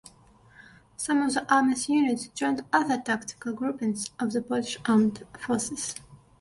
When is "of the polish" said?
4.19-4.79